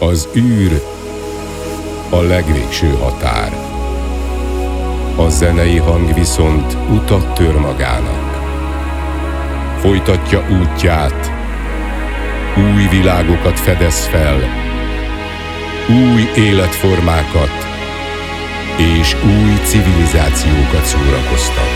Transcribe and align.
Az 0.00 0.28
űr 0.34 0.82
a 2.10 2.20
legvégső 2.20 2.96
határ. 3.00 3.52
A 5.16 5.28
zenei 5.28 5.76
hang 5.76 6.14
viszont 6.14 6.76
utat 6.90 7.34
tör 7.34 7.54
magának. 7.54 8.40
Folytatja 9.80 10.44
útját, 10.60 11.32
új 12.56 12.88
világokat 12.88 13.60
fedez 13.60 14.06
fel, 14.06 14.38
új 15.88 16.42
életformákat 16.42 17.66
és 18.76 19.16
új 19.24 19.54
civilizációkat 19.64 20.84
szórakoztat. 20.84 21.72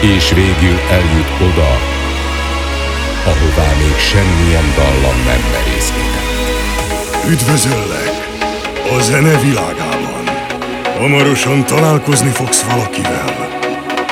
És 0.00 0.32
végül 0.32 0.78
eljut 0.90 1.52
oda, 1.52 1.70
ahová 3.24 3.72
még 3.82 3.96
semmilyen 3.98 4.74
dallam 4.76 5.16
nem 5.24 5.40
merészkedett. 5.52 6.33
Üdvözöllek 7.28 8.28
a 8.96 9.02
zene 9.02 9.38
világában. 9.38 10.24
Hamarosan 10.98 11.64
találkozni 11.64 12.30
fogsz 12.30 12.60
valakivel, 12.62 13.48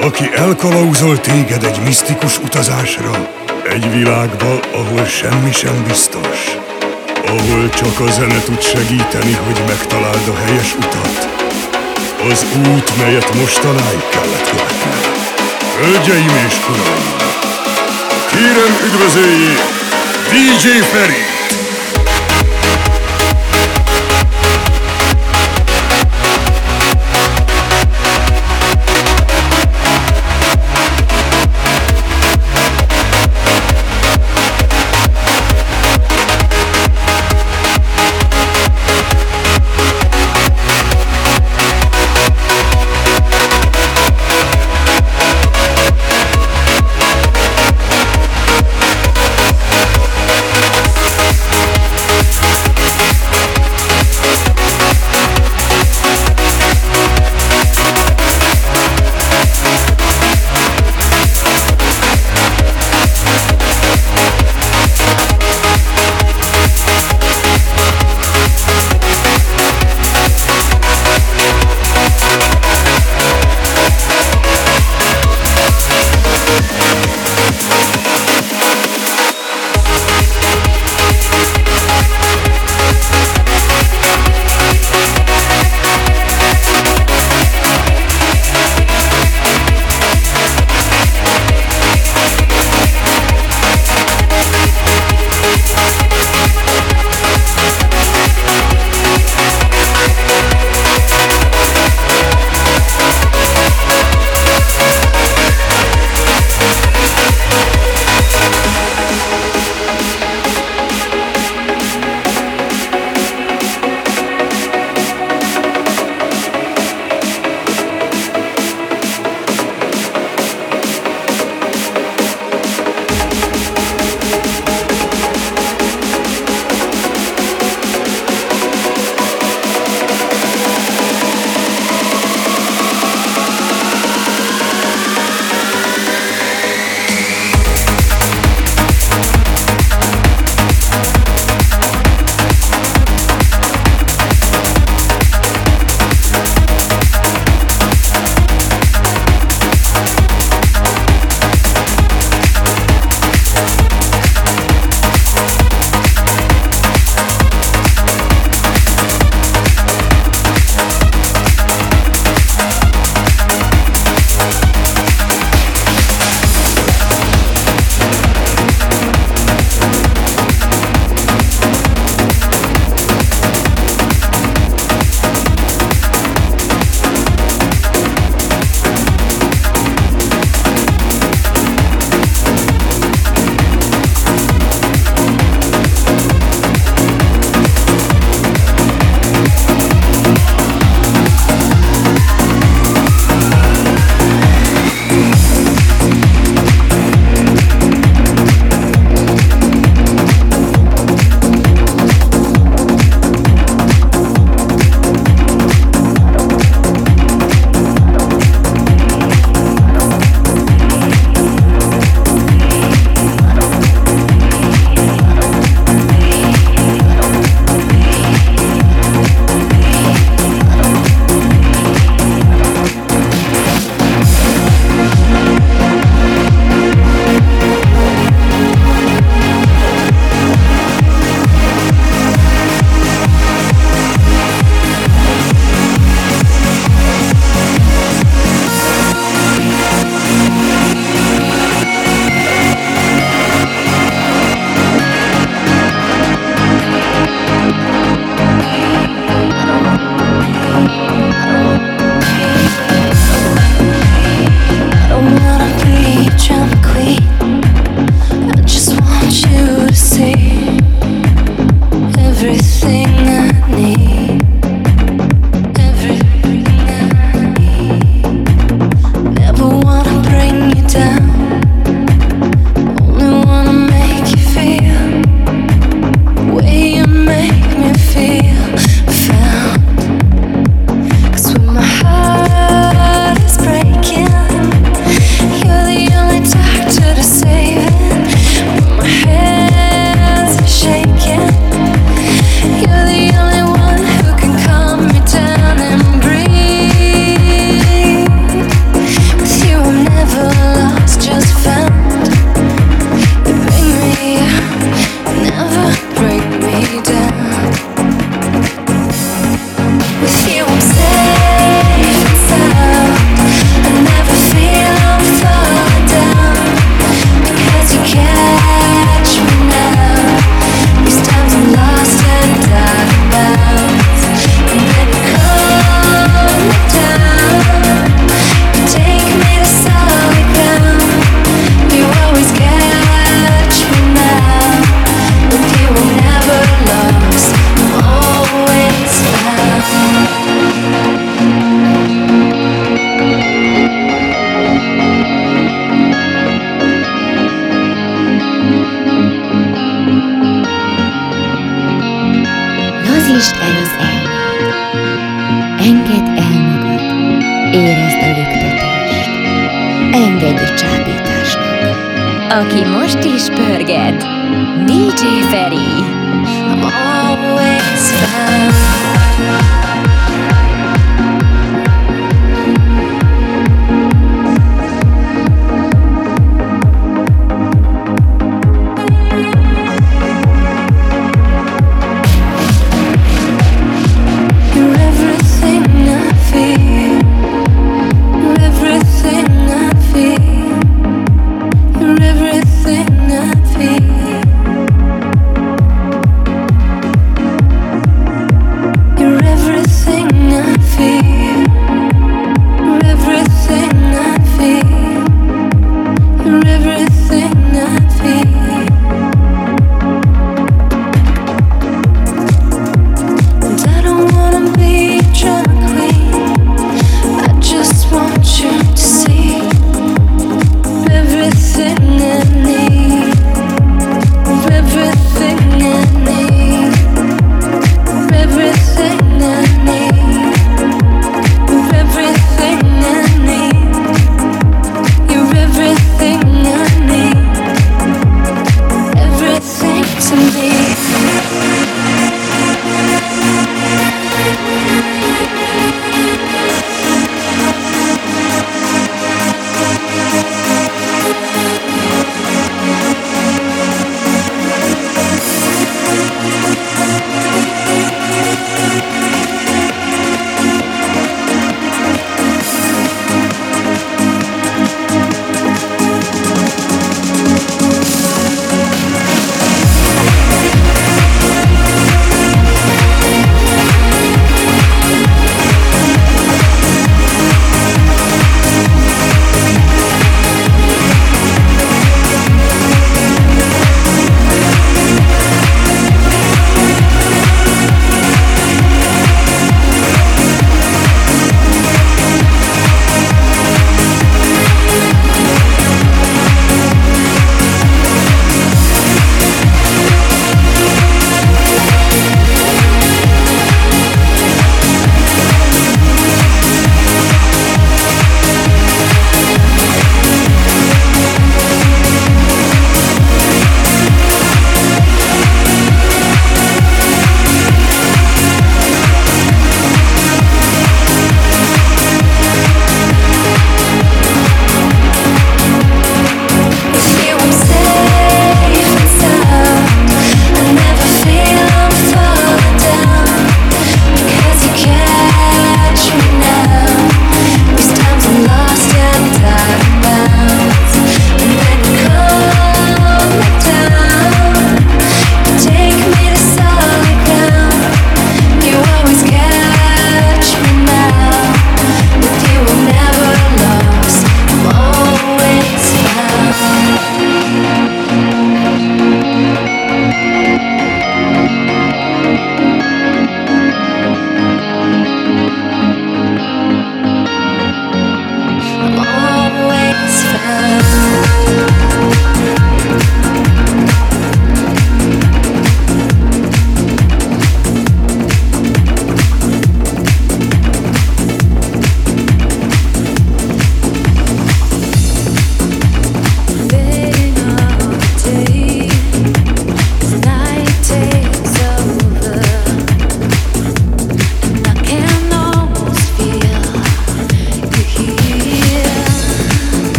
aki 0.00 0.30
elkalauzol 0.34 1.20
téged 1.20 1.64
egy 1.64 1.80
misztikus 1.84 2.38
utazásra, 2.38 3.28
egy 3.68 3.92
világba, 3.92 4.60
ahol 4.72 5.04
semmi 5.04 5.52
sem 5.52 5.84
biztos, 5.86 6.56
ahol 7.26 7.68
csak 7.68 8.00
a 8.00 8.10
zene 8.10 8.40
tud 8.40 8.62
segíteni, 8.62 9.32
hogy 9.32 9.62
megtaláld 9.66 10.28
a 10.28 10.36
helyes 10.44 10.74
utat. 10.74 11.28
Az 12.30 12.46
út, 12.56 12.96
melyet 12.98 13.34
mostanáig 13.34 14.04
kellett 14.10 14.50
követned. 14.50 15.04
Hölgyeim 15.80 16.46
és 16.46 16.54
uraim, 16.70 17.16
kérem 18.30 18.76
üdvözöljék 18.86 19.60
DJ 20.30 20.68
Feri! 20.68 21.35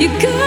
You 0.00 0.08
go. 0.18 0.39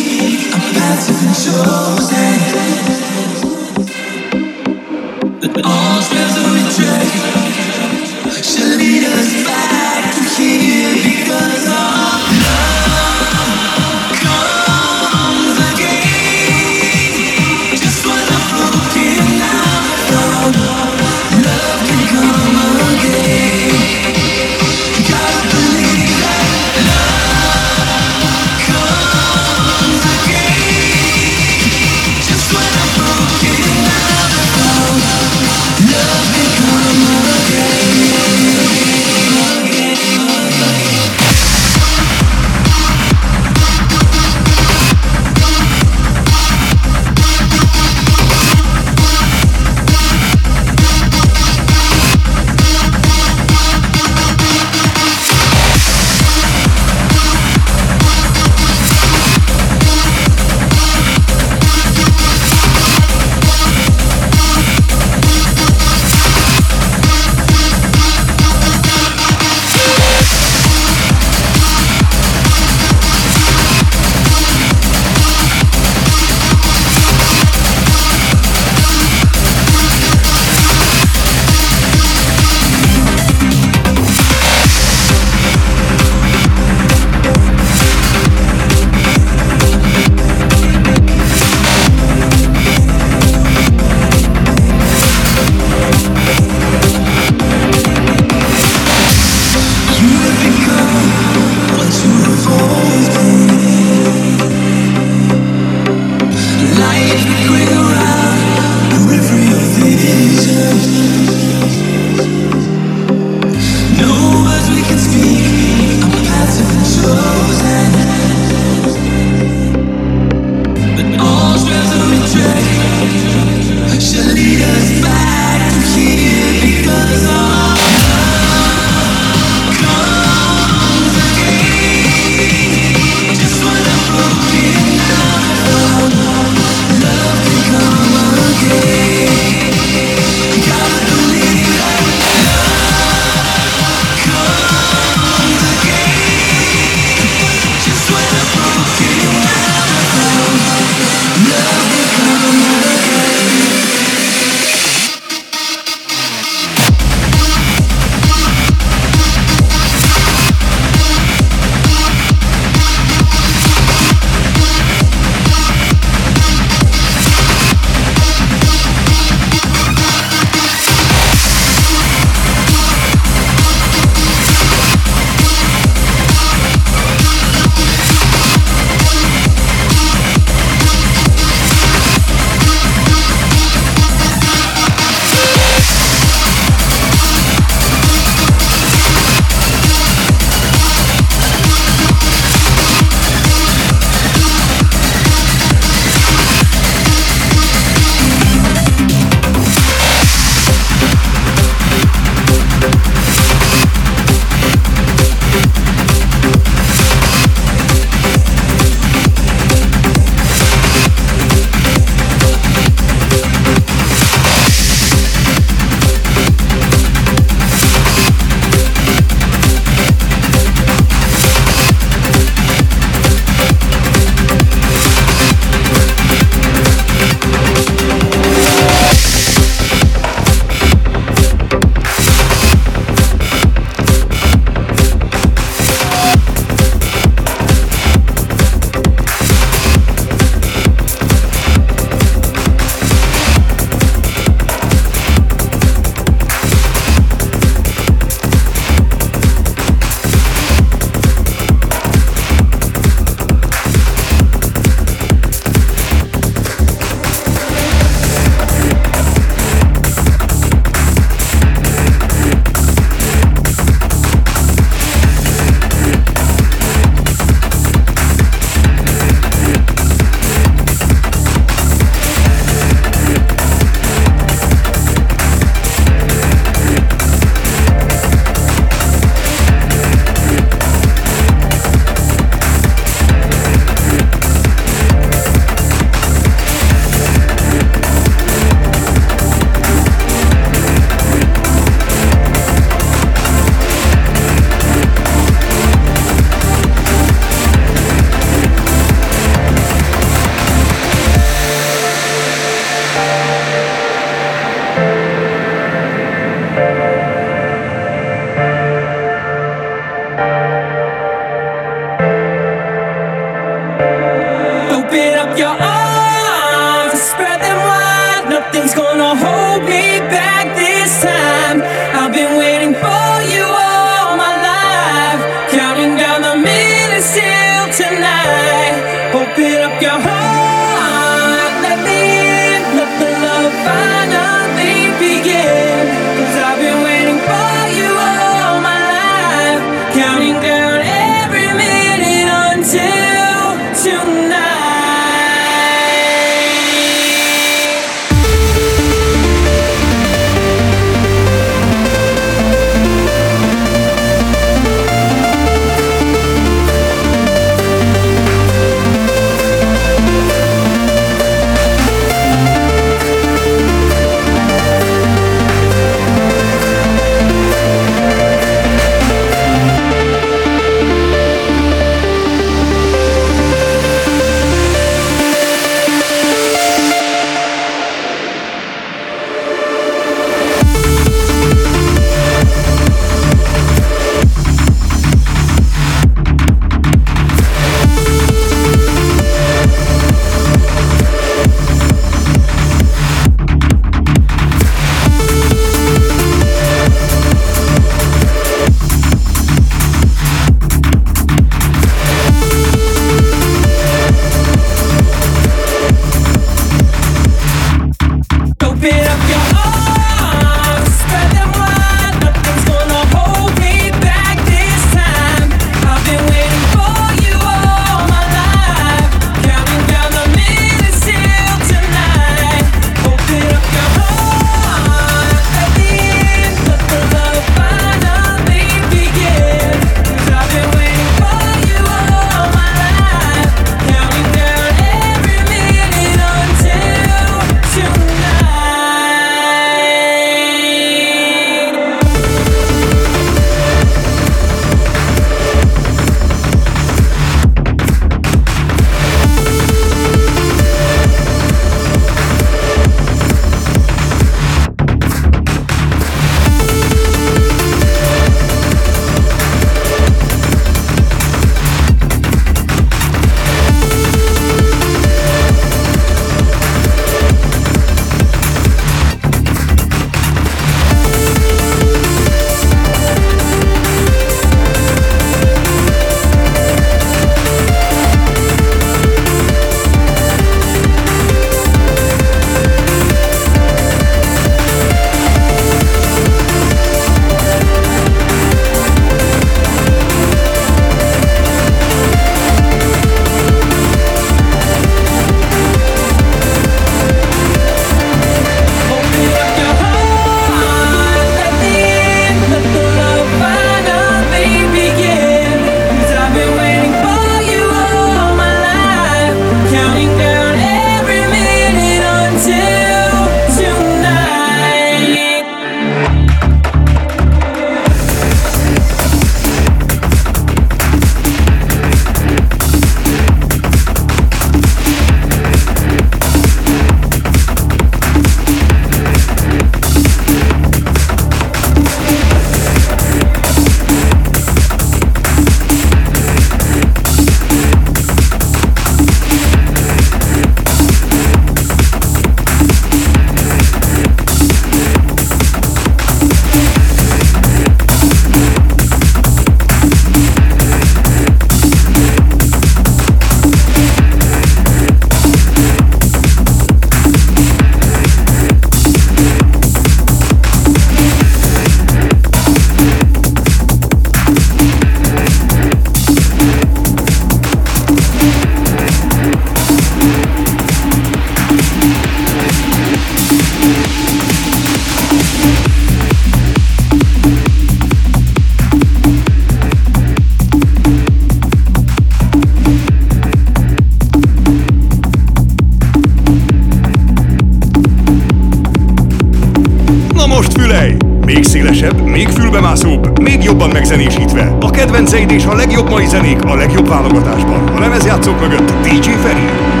még 591.61 591.69
szélesebb, 591.69 592.21
még 592.21 592.47
fülbemászóbb, 592.47 593.39
még 593.39 593.63
jobban 593.63 593.89
megzenésítve. 593.89 594.77
A 594.79 594.89
kedvenceid 594.89 595.51
és 595.51 595.65
a 595.65 595.75
legjobb 595.75 596.09
mai 596.09 596.25
zenék 596.25 596.63
a 596.63 596.75
legjobb 596.75 597.07
válogatásban. 597.07 597.87
A 597.87 597.99
lemezjátszók 597.99 598.59
mögött 598.59 598.91
DJ 599.01 599.29
Feri. 599.29 600.00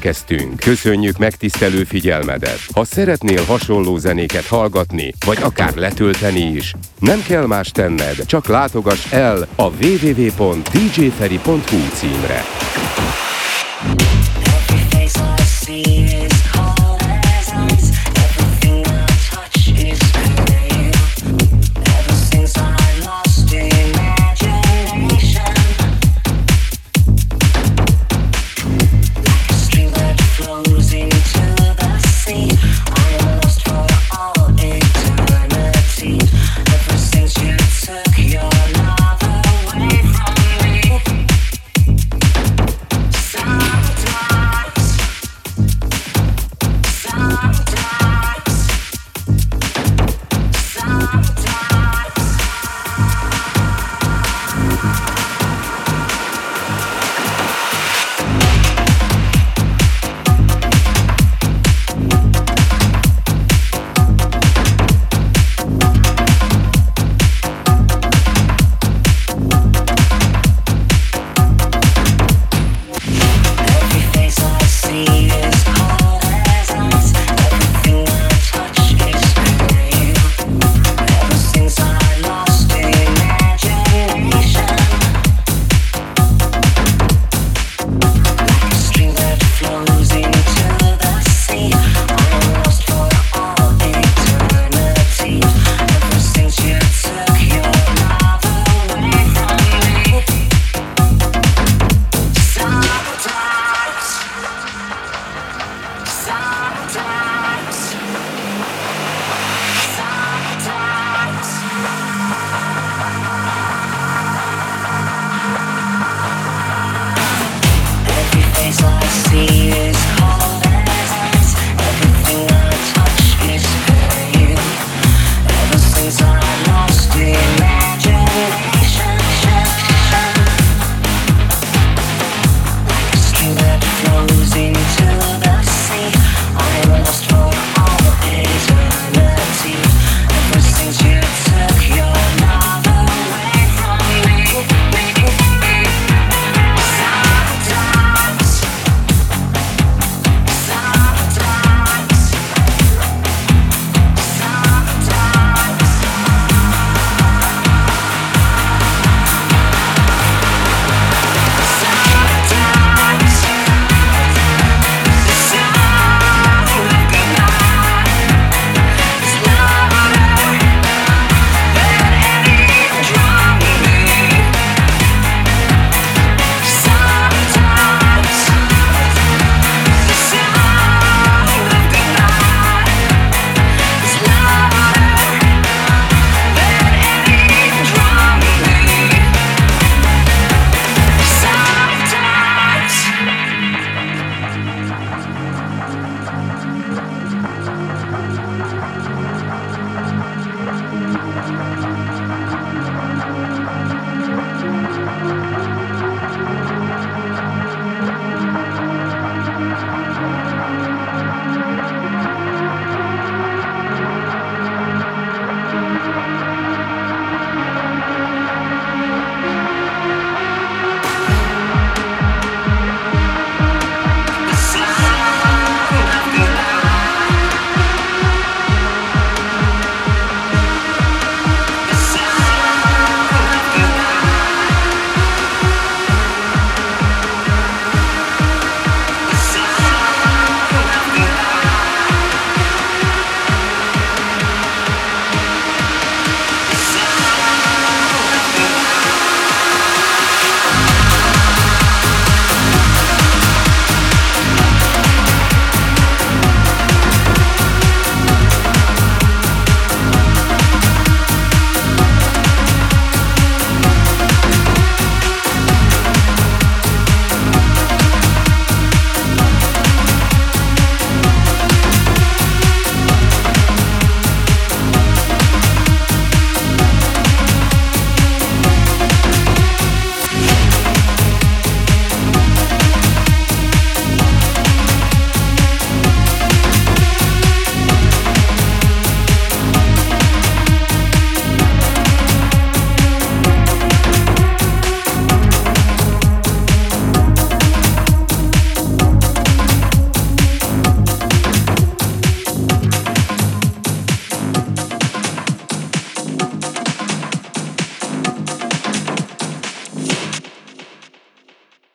Végéhez 0.00 0.08
érkeztünk. 0.10 0.60
Köszönjük 0.60 1.18
megtisztelő 1.18 1.84
figyelmedet. 1.84 2.60
Ha 2.74 2.84
szeretnél 2.84 3.44
hasonló 3.44 3.98
zenéket 3.98 4.46
hallgatni, 4.46 5.14
vagy 5.26 5.38
akár 5.42 5.74
letölteni 5.74 6.40
is, 6.40 6.74
nem 6.98 7.22
kell 7.22 7.46
más 7.46 7.70
tenned, 7.70 8.26
csak 8.26 8.46
látogass 8.46 9.12
el 9.12 9.46
a 9.56 9.62
www.djferi.hu 9.62 10.58
címre. 11.94 12.49